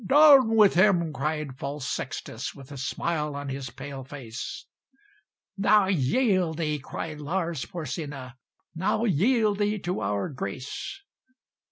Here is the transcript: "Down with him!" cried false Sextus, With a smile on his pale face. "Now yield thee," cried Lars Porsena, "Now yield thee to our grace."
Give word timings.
"Down 0.03 0.55
with 0.55 0.73
him!" 0.73 1.13
cried 1.13 1.59
false 1.59 1.87
Sextus, 1.87 2.55
With 2.55 2.71
a 2.71 2.77
smile 2.79 3.35
on 3.35 3.49
his 3.49 3.69
pale 3.69 4.03
face. 4.03 4.65
"Now 5.59 5.85
yield 5.85 6.57
thee," 6.57 6.79
cried 6.79 7.19
Lars 7.19 7.65
Porsena, 7.67 8.35
"Now 8.73 9.03
yield 9.05 9.59
thee 9.59 9.77
to 9.77 10.01
our 10.01 10.27
grace." 10.29 11.03